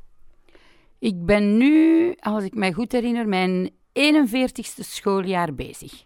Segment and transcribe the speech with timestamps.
[0.99, 6.05] Ik ben nu, als ik mij goed herinner, mijn 41ste schooljaar bezig.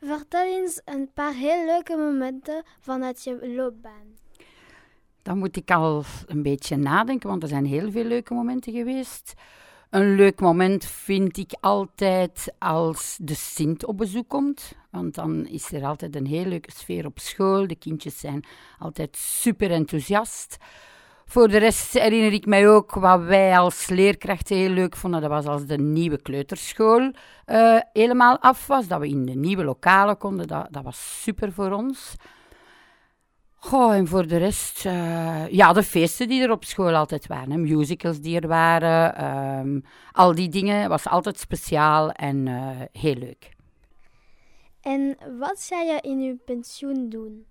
[0.00, 4.18] Vertel eens een paar heel leuke momenten vanuit je loopbaan.
[5.22, 9.34] Dan moet ik al een beetje nadenken, want er zijn heel veel leuke momenten geweest.
[9.90, 14.72] Een leuk moment vind ik altijd als de Sint op bezoek komt.
[14.90, 17.66] Want dan is er altijd een heel leuke sfeer op school.
[17.66, 18.44] De kindjes zijn
[18.78, 20.56] altijd super enthousiast.
[21.30, 25.20] Voor de rest herinner ik mij ook wat wij als leerkrachten heel leuk vonden.
[25.20, 27.12] Dat was als de nieuwe kleuterschool
[27.46, 28.88] uh, helemaal af was.
[28.88, 30.46] Dat we in de nieuwe lokalen konden.
[30.46, 32.14] Dat, dat was super voor ons.
[33.54, 37.50] Goh, en voor de rest, uh, ja, de feesten die er op school altijd waren.
[37.50, 37.56] Hè.
[37.56, 39.24] Musicals die er waren.
[39.58, 43.50] Um, al die dingen was altijd speciaal en uh, heel leuk.
[44.80, 47.44] En wat ga je in je pensioen doen?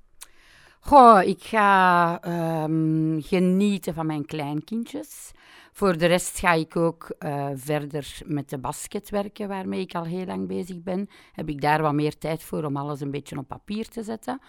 [0.79, 5.31] Goh, ik ga um, genieten van mijn kleinkindjes.
[5.71, 10.03] Voor de rest ga ik ook uh, verder met de basket werken, waarmee ik al
[10.03, 11.09] heel lang bezig ben.
[11.33, 14.41] Heb ik daar wat meer tijd voor om alles een beetje op papier te zetten.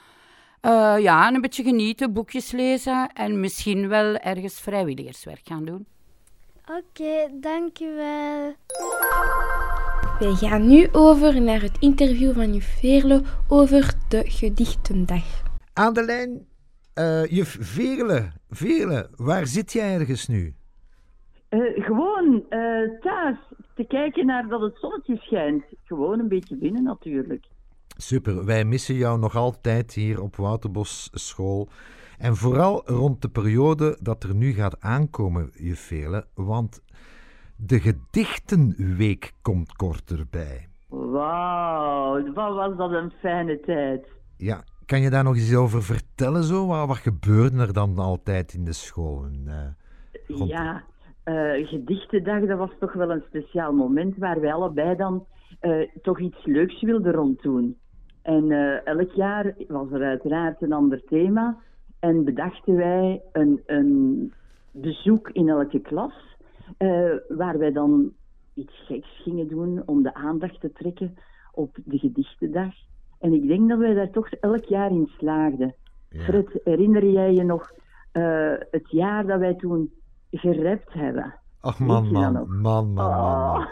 [0.62, 5.86] Uh, ja, en een beetje genieten, boekjes lezen en misschien wel ergens vrijwilligerswerk gaan doen.
[6.62, 8.54] Oké, okay, dankjewel.
[10.18, 15.48] Wij gaan nu over naar het interview van juf Veerle over de gedichtendag.
[15.72, 16.46] Aan de lijn,
[16.94, 18.32] uh, juf Veerle.
[18.48, 20.54] Veerle, waar zit jij ergens nu?
[21.50, 22.44] Uh, gewoon
[23.00, 23.38] thuis,
[23.74, 25.64] te kijken naar dat het zonnetje schijnt.
[25.84, 27.46] Gewoon een beetje binnen natuurlijk.
[27.96, 31.68] Super, wij missen jou nog altijd hier op Wouterbos School.
[32.18, 36.82] En vooral rond de periode dat er nu gaat aankomen, Vele, want
[37.56, 40.68] de gedichtenweek komt kort erbij.
[40.88, 44.06] Wauw, wat was dat een fijne tijd.
[44.36, 46.66] Ja, kan je daar nog eens over vertellen zo?
[46.66, 49.24] Wat, gebeurde er dan altijd in de school?
[49.46, 50.82] Uh, Ja,
[51.24, 55.26] uh, gedichtendag, dat was toch wel een speciaal moment waar wij allebei dan
[55.62, 57.76] uh, toch iets leuks wilden ronddoen.
[58.22, 58.50] En
[58.84, 61.56] elk jaar was er uiteraard een ander thema.
[61.98, 64.32] En bedachten wij een, een
[64.70, 66.14] bezoek in elke klas,
[67.28, 68.12] waar wij dan
[68.54, 71.16] iets geks gingen doen om de aandacht te trekken
[71.52, 72.74] op de gedichtendag.
[73.20, 75.74] En ik denk dat wij daar toch elk jaar in slaagden.
[76.08, 76.20] Ja.
[76.20, 77.72] Fred, herinner jij je nog
[78.12, 79.90] uh, het jaar dat wij toen
[80.30, 81.34] gerept hebben?
[81.62, 83.66] Ach man, man, man, man, man, oh,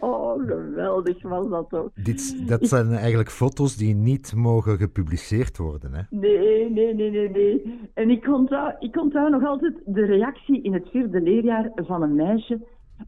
[0.00, 1.90] oh, geweldig was dat toch.
[1.94, 6.02] Dit, dat zijn eigenlijk foto's die niet mogen gepubliceerd worden, hè?
[6.10, 7.78] Nee, nee, nee, nee, nee.
[7.94, 12.14] En ik onthoud, ik onthoud nog altijd de reactie in het vierde leerjaar van een
[12.14, 12.60] meisje.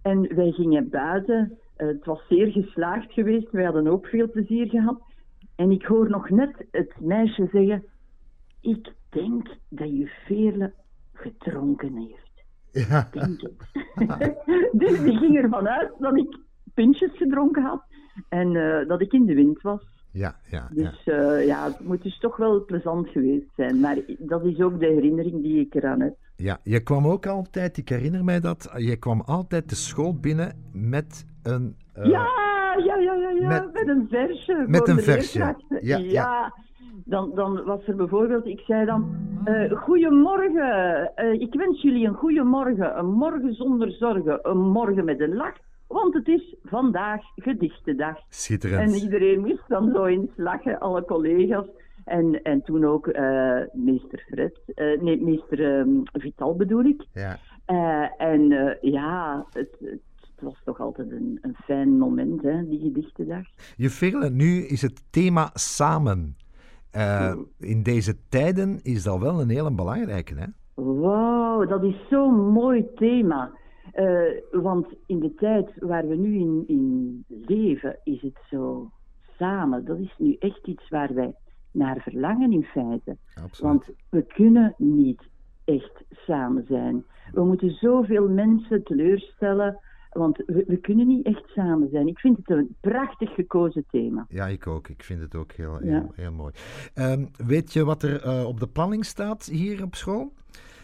[0.03, 1.59] En wij gingen buiten.
[1.77, 3.51] Uh, het was zeer geslaagd geweest.
[3.51, 5.01] Wij hadden ook veel plezier gehad.
[5.57, 7.85] En ik hoor nog net het meisje zeggen...
[8.61, 10.73] Ik denk dat je Veerle
[11.13, 12.25] gedronken heeft.
[12.89, 13.09] Ja.
[14.73, 16.39] dus die ging ervan uit dat ik
[16.75, 17.83] pintjes gedronken had
[18.29, 19.83] en uh, dat ik in de wind was.
[20.11, 20.83] Ja, ja, ja.
[20.91, 23.81] Dus eh, ja, het moet dus toch wel plezant geweest zijn.
[23.81, 26.17] Maar dat is ook de herinnering die ik eraan heb.
[26.37, 30.71] Ja, je kwam ook altijd, ik herinner mij dat, je kwam altijd de school binnen
[30.73, 31.77] met een...
[31.93, 32.29] eh, ja,
[32.85, 34.65] ja, ja, ja, ja, met- met, een versje.
[34.67, 35.39] met voor een de versje.
[35.39, 35.79] leerkrachten.
[35.87, 36.55] Ja, ja.
[37.05, 39.15] Dan, dan was er bijvoorbeeld, ik zei dan,
[39.45, 45.05] eh goedemorgen, eh, ik wens jullie een goede morgen, een morgen zonder zorgen, een morgen
[45.05, 48.19] met een lach, want het is vandaag gedichtendag.
[48.29, 48.93] Schitterend.
[48.95, 51.67] En iedereen moest dan zo eens lachen, alle collega's.
[52.05, 54.59] En, en toen ook eh, meester Fred,
[55.01, 57.05] nee, meester ehm, Vital bedoel ik.
[57.13, 57.39] Ja.
[58.19, 59.77] En ja, het,
[60.35, 63.47] het, was toch altijd een, een fijn moment, hè, die gedichtendag.
[63.77, 66.37] Je Veerle, nu is het thema samen.
[66.91, 70.47] Eh, in deze tijden is dat wel een hele belangrijke, hè?
[70.75, 73.53] Wauw, dat is zo'n mooi thema.
[73.93, 74.21] Eh,
[74.51, 78.91] want in de tijd waar we nu in, in leven, is het zo
[79.39, 79.85] samen.
[79.85, 81.35] Dat is nu echt iets waar wij
[81.71, 83.17] naar verlangen in feite.
[83.43, 83.61] Absoluut.
[83.61, 85.23] Want we kunnen niet
[85.65, 87.05] echt samen zijn.
[87.33, 89.79] We moeten zoveel mensen teleurstellen,
[90.15, 92.07] want we, we kunnen niet echt samen zijn.
[92.07, 94.27] Ik vind het een prachtig gekozen thema.
[94.29, 94.89] Ja, ik ook.
[94.89, 96.07] Ik vind het ook heel, heel, Ja.
[96.15, 96.53] heel mooi.
[96.95, 100.33] Ehm, weet je wat er eh, op de planning staat hier op school?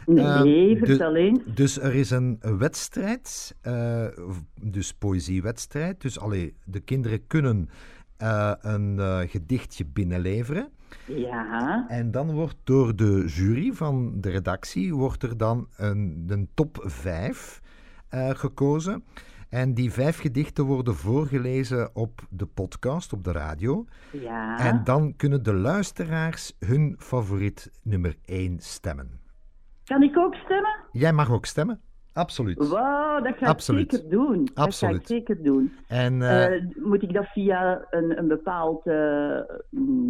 [0.07, 1.39] Nee, de- vertel eens.
[1.55, 6.01] Dus er is een wedstrijd, v- dus poëziewedstrijd.
[6.01, 7.69] Dus allee, de kinderen kunnen
[8.17, 8.99] eh, een
[9.29, 10.69] gedichtje binnenleveren.
[11.07, 16.49] Ja, En dan wordt door de jury van de redactie wordt er dan een, een
[16.55, 17.61] top 5
[18.11, 19.05] gekozen.
[19.49, 23.85] En die vijf gedichten worden voorgelezen op de podcast, op de radio.
[24.13, 24.59] ja.
[24.59, 29.21] En dan kunnen de luisteraars hun favoriet nummer 1 stemmen.
[29.85, 30.77] Kan ik ook stemmen?
[30.93, 31.81] Jij mag ook stemmen.
[32.13, 32.69] Absoluut.
[32.69, 34.49] Wauw, dat ga ik zeker doen.
[34.55, 35.73] Dat ga ik zeker doen.
[35.89, 39.39] En eh, Eh, moet ik dat via een, een bepaald eh,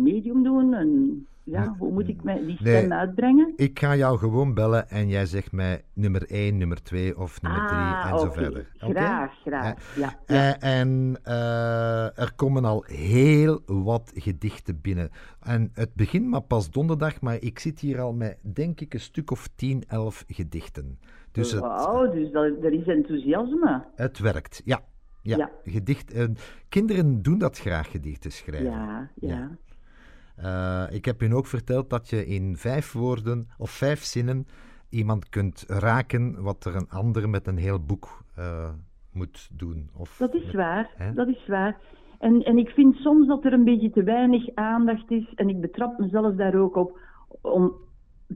[0.02, 0.72] medium doen?
[0.72, 2.76] Een, ja, hoe moet ik mij die Nee.
[2.78, 3.52] stem uitbrengen?
[3.56, 7.66] ik ga jou gewoon bellen en jij zegt mij nummer 1, nummer 2 of nummer
[7.66, 8.70] 3 ah, en zo verder.
[8.76, 9.96] Graag, graag.
[9.96, 10.56] Ja, ja.
[10.60, 15.10] Eh, en eh, er komen al heel wat gedichten binnen.
[15.40, 19.00] En het begint maar pas donderdag, maar ik zit hier al met, denk ik, een
[19.00, 20.98] stuk of 10, 11 gedichten.
[21.32, 23.84] Dus het, Wauw, dus dat, er is enthousiasme.
[23.94, 24.80] het werkt, ja.
[25.22, 25.50] Ja, Ja.
[25.64, 26.24] Gedicht, eh,
[26.68, 28.70] kinderen doen dat graag, gedichten schrijven.
[28.70, 29.50] Ja, ja.
[30.42, 34.46] Eh, ik heb hun ook verteld dat je in vijf woorden of vijf zinnen
[34.88, 38.70] iemand kunt raken wat er een ander met een heel boek eh,
[39.12, 39.90] moet doen.
[39.96, 41.12] Of, Dat is waar, Hè?
[41.12, 41.76] dat is waar.
[42.18, 45.60] En, en ik vind soms dat er een beetje te weinig aandacht is, en ik
[45.60, 46.98] betrap mezelf daar ook op,
[47.40, 47.72] om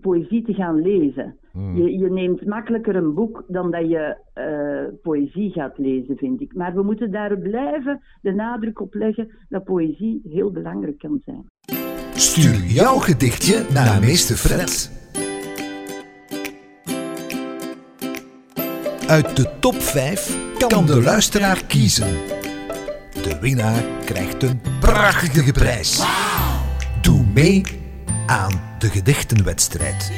[0.00, 1.38] poëzie te gaan lezen.
[1.52, 1.76] Hmm.
[1.76, 6.54] Je, je neemt makkelijker een boek dan dat je eh, poëzie gaat lezen, vind ik.
[6.54, 11.44] Maar we moeten daar blijven de nadruk op leggen dat poëzie heel belangrijk kan zijn.
[12.16, 14.90] Stuur jouw gedichtje naar meester Fred.
[19.06, 22.12] Uit de top 5 kan de luisteraar kiezen.
[23.22, 26.02] De winnaar krijgt een prachtige prijs.
[27.02, 27.62] Doe mee
[28.26, 30.12] aan de gedichtenwedstrijd.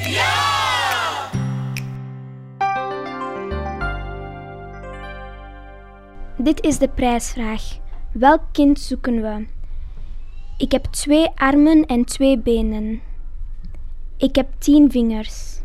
[6.38, 7.62] Dit is de prijsvraag.
[8.12, 9.55] Welk kind zoeken we?
[10.58, 13.00] Ik heb twee armen en twee benen.
[14.16, 15.60] Ik heb tien vingers.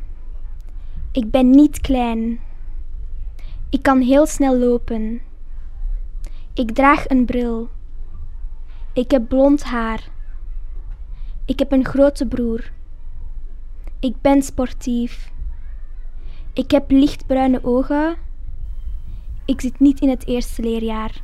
[1.12, 2.40] Ik ben niet klein.
[3.70, 5.22] Ik kan heel snel lopen.
[6.54, 7.70] Ik draag een bril.
[8.94, 10.10] Ik heb blond haar.
[11.46, 12.72] Ik heb een grote broer.
[14.00, 15.32] Ik ben sportief.
[16.54, 18.16] Ik heb lichtbruine ogen.
[19.46, 21.20] Ik zit niet in het eerste leerjaar.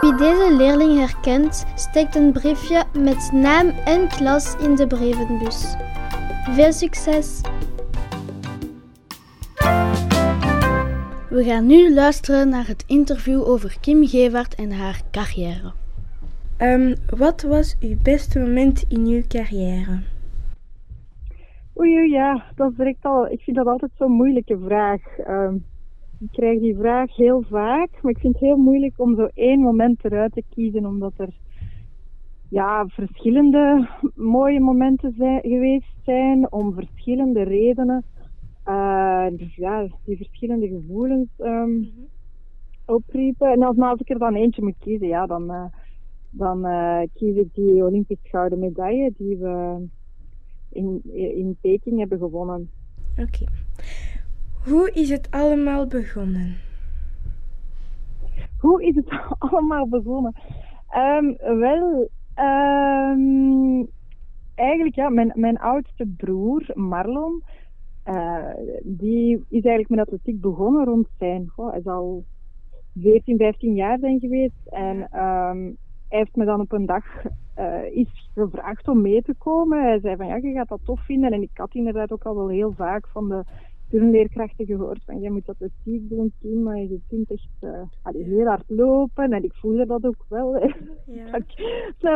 [0.00, 5.76] Wie deze leerling herkent, steekt een briefje met naam en klas in de brievenbus.
[6.50, 7.40] Veel succes!
[11.28, 15.72] We gaan nu luisteren naar het interview over Kim Gevaert en haar carrière.
[16.56, 20.02] Ehm, wat was uw beste moment in uw carrière?
[21.76, 23.28] Oei, oei, ja, dat is direct al.
[23.28, 25.18] Ik vind dat altijd zo'n moeilijke vraag.
[25.18, 25.54] Ehm,
[26.20, 29.60] ik krijg die vraag heel vaak, maar ik vind het heel moeilijk om zo één
[29.60, 31.34] moment eruit te kiezen, omdat er
[32.48, 38.04] ja, verschillende mooie momenten zijn, geweest zijn, om verschillende redenen.
[38.64, 41.84] Eh, dus ja, die verschillende gevoelens ehm,
[42.84, 43.50] opriepen.
[43.50, 45.64] En als, maar als ik er dan eentje moet kiezen, ja, dan, eh,
[46.30, 49.86] dan eh, kies ik die Olympisch gouden medaille die we
[50.70, 52.70] in, in Peking hebben gewonnen.
[53.16, 53.44] Oké.
[54.64, 56.56] Hoe is het allemaal begonnen?
[58.60, 60.34] Hoe is het allemaal begonnen?
[60.88, 63.84] Ehm, wel, Ehm,
[64.54, 67.42] eigenlijk ja, mijn, mijn oudste broer, Marlon,
[68.06, 68.44] uh,
[68.82, 72.24] die is eigenlijk met atletiek begonnen rond zijn, goh, hij zal
[73.00, 74.66] 14, 15 jaar zijn geweest.
[74.66, 75.76] En um,
[76.08, 77.04] hij heeft me dan op een dag
[77.58, 79.82] uh, is gevraagd om mee te komen.
[79.82, 81.32] Hij zei van ja, je gaat dat tof vinden.
[81.32, 83.44] En ik had inderdaad ook al wel heel vaak van de
[83.88, 88.46] turnleerkrachten gehoord van jij moet dat atletiek doen, team, maar je kunt echt uh, heel
[88.46, 89.32] hard lopen.
[89.32, 90.56] En ik voelde dat ook wel.
[91.06, 91.34] Ja.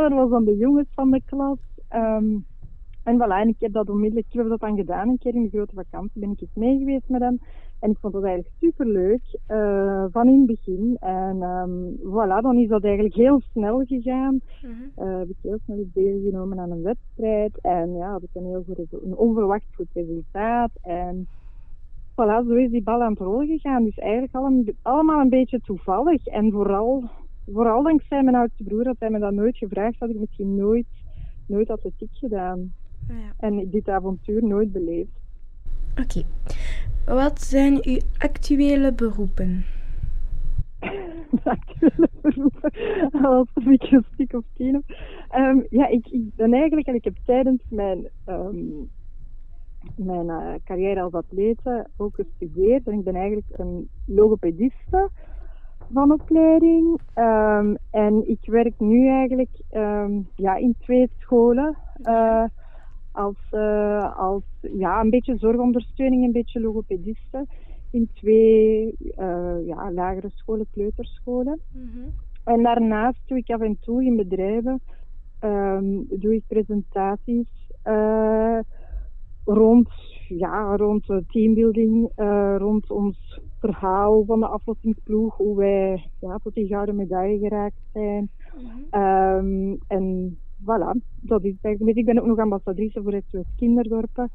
[0.06, 1.58] ik was dan de jongens van de klas.
[1.94, 2.44] Um,
[3.02, 5.08] en voilà, en ik heb dat onmiddellijk, ik heb dat dan gedaan.
[5.08, 7.40] Een keer in de grote vakantie ben ik eens mee geweest met hem.
[7.80, 10.96] En ik vond dat eigenlijk super leuk, uh, van in het begin.
[11.00, 14.40] En um, voilà, dan is dat eigenlijk heel snel gegaan.
[14.62, 14.90] Mm-hmm.
[14.98, 17.58] uh, heb ik heel snel deelgenomen aan een wedstrijd.
[17.60, 20.70] En ja, had ik een heel goed, een onverwacht goed resultaat.
[20.82, 21.28] En
[22.14, 23.84] voilà, zo is die bal aan het rollen gegaan.
[23.84, 26.26] Dus eigenlijk allemaal, allemaal een beetje toevallig.
[26.26, 27.10] En vooral,
[27.52, 30.86] vooral dankzij mijn oudste broer, dat hij me dat nooit gevraagd had, ik misschien nooit,
[31.46, 32.72] nooit atletiek gedaan.
[33.08, 33.32] Ah, ja.
[33.38, 35.20] En dit avontuur nooit beleefd.
[36.00, 36.22] Oké.
[37.06, 39.64] Wat zijn uw actuele beroepen?
[41.44, 42.72] actuele beroepen?
[43.12, 44.96] Alsof ik een stuk of tien heb.
[45.40, 46.86] Um, ja, ik, ik, ben eigenlijk...
[46.86, 48.08] En ik heb tijdens mijn...
[48.26, 48.90] Um,
[49.96, 52.86] mijn uh, carrière als atlete ook gestudeerd.
[52.86, 55.10] En ik ben eigenlijk een logopediste
[55.92, 57.00] van opleiding.
[57.14, 59.50] Um, en ik werk nu eigenlijk
[60.36, 61.76] ja, in twee scholen.
[62.02, 62.44] Uh,
[63.12, 67.46] als, uh, als ja, een beetje zorgondersteuning, een beetje logopediste
[67.90, 68.96] in twee
[69.64, 71.60] ja, lagere scholen, kleuterscholen.
[71.72, 72.12] Mm -hmm.
[72.44, 74.80] En daarnaast doe ik af en toe in bedrijven
[75.44, 77.46] um, doe ik presentaties
[79.44, 79.88] rond,
[80.28, 82.10] ja, rond teambuilding,
[82.56, 88.30] rond ons verhaal van de aflossingsploeg, hoe wij ja, tot die gouden medaille geraakt zijn.
[88.56, 89.02] Mm -hmm.
[89.02, 91.96] um, en voilà, dat is eigenlijk.
[91.96, 94.30] Ik ben ook nog ambassadrice voor het kinderdorpen.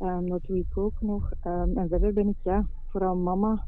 [0.00, 1.30] Um, dat doe ik ook nog.
[1.46, 3.64] Um, en verder ben ik ja, vooral mama.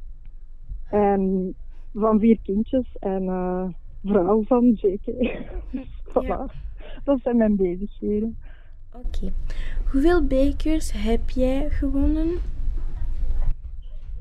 [0.90, 1.54] En
[1.94, 3.68] van vier kindjes en uh,
[4.04, 5.06] vrouw van JK.
[6.12, 6.26] voilà.
[6.26, 6.46] Ja.
[7.04, 8.36] Dat zijn mijn bezigheden.
[8.92, 9.06] Oké.
[9.06, 9.32] Okay.
[9.92, 12.28] Hoeveel bekers heb jij gewonnen?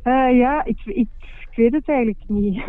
[0.04, 1.10] Uh, ja, ik, ik,
[1.50, 2.64] ik, weet het eigenlijk niet.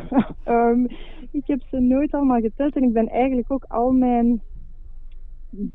[0.48, 0.86] um,
[1.40, 4.40] ik heb ze nooit allemaal geteld en ik ben eigenlijk ook al mijn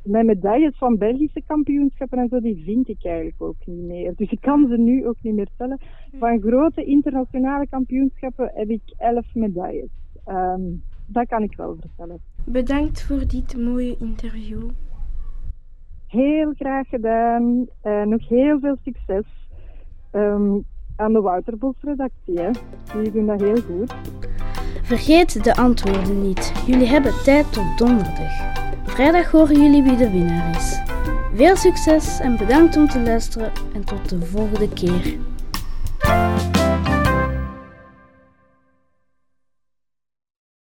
[0.04, 4.14] mijn medailles van Belgische kampioenschappen en zo, die vind ik eigenlijk ook niet meer.
[4.16, 5.80] Dus ik kan ze nu ook niet meer tellen.
[6.20, 9.90] Van grote internationale kampioenschappen heb ik elf medailles.
[10.28, 12.20] Um, dat kan ik wel vertellen.
[12.46, 14.70] Bedankt voor dit mooie interview.
[16.14, 17.68] Heel graag gedaan.
[17.84, 19.24] Uh, nog heel veel succes
[20.12, 20.66] um,
[20.96, 22.40] aan de Wouterbos-redactie.
[22.94, 23.96] Jullie doen dat heel goed.
[24.84, 26.54] Vergeet de antwoorden niet.
[26.66, 28.52] Jullie hebben tijd tot donderdag.
[28.84, 30.82] Vrijdag horen jullie wie de winnaar is.
[31.34, 35.18] Veel succes en bedankt om te luisteren en tot de volgende keer.